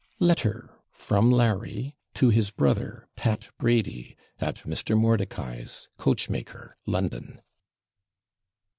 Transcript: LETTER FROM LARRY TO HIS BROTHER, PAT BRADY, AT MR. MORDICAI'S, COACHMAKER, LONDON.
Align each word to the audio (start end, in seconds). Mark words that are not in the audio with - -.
LETTER 0.19 0.79
FROM 0.93 1.29
LARRY 1.29 1.95
TO 2.15 2.29
HIS 2.29 2.49
BROTHER, 2.49 3.07
PAT 3.15 3.49
BRADY, 3.59 4.17
AT 4.39 4.55
MR. 4.65 4.97
MORDICAI'S, 4.97 5.89
COACHMAKER, 5.99 6.75
LONDON. 6.87 7.39